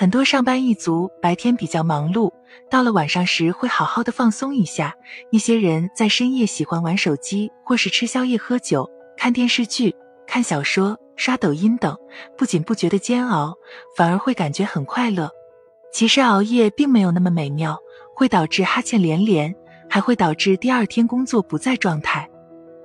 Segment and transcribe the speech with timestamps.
[0.00, 2.32] 很多上班一族白天比较忙碌，
[2.70, 4.94] 到了晚上时会好好的放松一下。
[5.30, 9.94] 一些人在深夜喜欢玩手机，或是吃宵夜、喝酒、看电视剧、
[10.26, 11.94] 看小说、刷抖音等，
[12.38, 13.54] 不仅不觉得煎熬，
[13.94, 15.28] 反而会感觉很快乐。
[15.92, 17.78] 其实熬夜并没有那么美妙，
[18.16, 19.54] 会导致哈欠连连，
[19.86, 22.26] 还会导致第二天工作不在状态。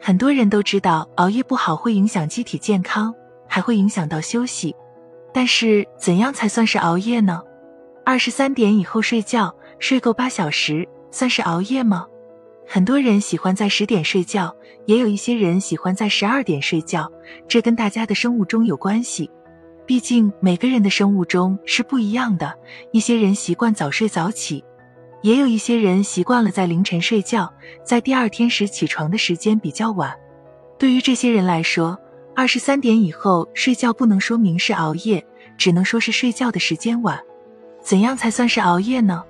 [0.00, 3.14] 很多人都知道熬夜不好，会影响机体健康，
[3.46, 4.74] 还会影响到休息。
[5.32, 7.42] 但是怎样才算是熬夜呢？
[8.04, 12.06] 二十三点以后睡觉，睡够八小时，算是熬夜吗？
[12.66, 14.54] 很多人喜欢在十点睡觉，
[14.86, 17.10] 也有一些人喜欢在十二点睡觉，
[17.48, 19.30] 这跟大家的生物钟有关系。
[19.84, 22.54] 毕竟每个人的生物钟是不一样的，
[22.92, 24.64] 一些人习惯早睡早起，
[25.22, 27.52] 也有一些人习惯了在凌晨睡觉，
[27.84, 30.14] 在第二天时起床的时间比较晚。
[30.78, 31.98] 对于这些人来说，
[32.34, 35.22] 二十三点以后睡觉不能说明是熬夜，
[35.58, 37.20] 只能说是睡觉的时间晚。
[37.82, 39.22] 怎样才算是熬夜呢？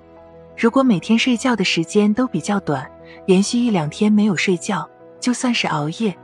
[0.57, 2.89] 如果每天睡觉的时间都比较短，
[3.25, 6.15] 连续一两天没有睡觉，就算是熬夜。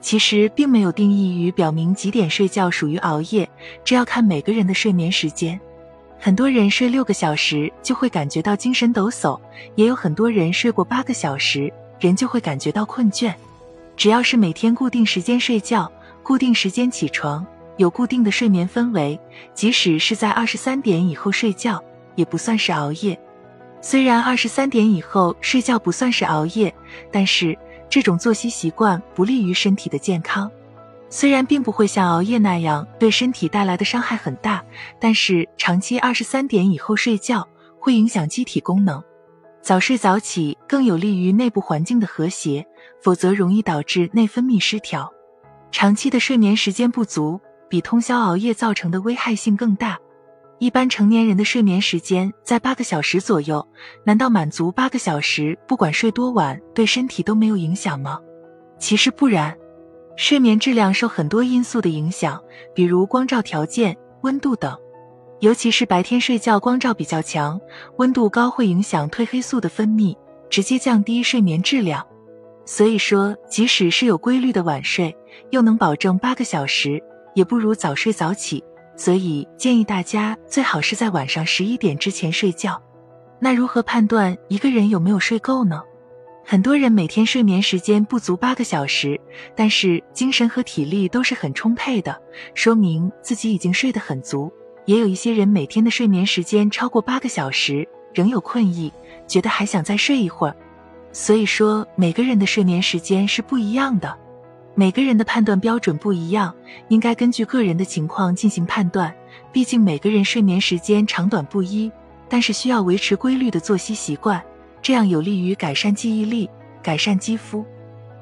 [0.00, 3.48] 其实并没有定义于表明几点睡觉属于熬夜，
[3.84, 5.60] 这要看每个人的睡眠时间。
[6.18, 9.38] 很多人睡六个小时就会感觉到精神抖擞，
[9.74, 13.34] 也有很多人睡过八个小时，人就会感觉到困倦。
[13.96, 15.90] 只要是每天固定时间睡觉。
[16.22, 19.18] 固定时间起床，有固定的睡眠氛围，
[19.54, 21.82] 即使是在二十三点以后睡觉，
[22.14, 23.18] 也不算是熬夜。
[23.80, 26.72] 虽然二十三点以后睡觉不算是熬夜，
[27.10, 27.56] 但是
[27.88, 30.50] 这种作息习惯不利于身体的健康。
[31.08, 34.62] 虽然并不会像熬夜那样对身体带来的伤害很大，
[35.00, 37.48] 但是长期二十三点以后睡觉
[37.80, 39.02] 会影响机体功能。
[39.62, 42.64] 早睡早起更有利于内部环境的和谐，
[43.02, 45.12] 否则容易导致内分泌失调。
[45.72, 49.98] 长期的睡眠时间不足，比通宵熬夜造成的危害性更大。
[50.58, 53.66] 一般成年人的睡眠时间在八个小时左右，
[54.04, 58.18] 难道满足八个小时，不管睡多晚，对身体都没有影响吗？
[58.78, 59.56] 其实不然，
[60.16, 62.42] 睡眠质量受很多因素的影响，
[62.74, 64.76] 比如光照条件、温度等。
[65.38, 67.58] 尤其是白天睡觉光照比较强，
[67.96, 70.14] 温度高会影响褪黑素的分泌，
[70.50, 72.06] 直接降低睡眠质量。
[72.64, 75.16] 所以说，即使是有规律的晚睡，
[75.50, 77.02] 又能保证八个小时，
[77.34, 78.62] 也不如早睡早起。
[78.96, 82.80] 所以建议大家最好是在晚上十一点之前睡觉。
[83.38, 85.82] 那如何判断一个人有没有睡够呢？
[86.44, 89.18] 很多人每天睡眠时间不足八个小时，
[89.56, 92.20] 但是精神和体力都是很充沛的，
[92.54, 94.52] 说明自己已经睡得很足。
[94.84, 98.92] 也有一些人每天的睡眠时间超过八个小时，仍有困意，
[99.26, 100.56] 觉得还想再睡一会儿。
[101.12, 104.16] 所以说，每个人的睡眠时间是不一样的，
[104.74, 106.54] 每个人的判断标准不一样，
[106.88, 109.12] 应该根据个人的情况进行判断。
[109.52, 111.90] 毕竟每个人睡眠时间长短不一，
[112.28, 114.40] 但是需要维持规律的作息习惯，
[114.80, 116.48] 这样有利于改善记忆力、
[116.82, 117.64] 改善肌肤。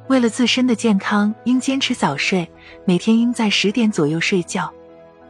[0.09, 2.51] 为了自身的健康，应坚持早睡，
[2.87, 4.73] 每天应在十点左右睡觉，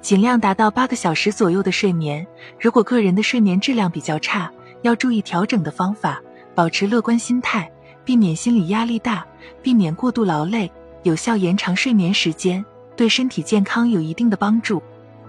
[0.00, 2.24] 尽量达到八个小时左右的睡眠。
[2.60, 4.48] 如果个人的睡眠质量比较差，
[4.82, 6.22] 要注意调整的方法。
[6.58, 7.70] 保持乐观心态，
[8.04, 9.24] 避免心理压力大，
[9.62, 10.68] 避免过度劳累，
[11.04, 12.64] 有效延长睡眠时间，
[12.96, 14.82] 对身体健康有一定的帮助。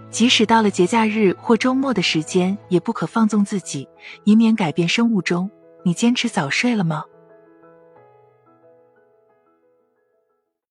[0.10, 3.88] 即使到了节假日或周末的时间，也不可放纵自己，
[4.24, 5.48] 以免改变生物钟。
[5.84, 7.04] 你坚持早睡了吗？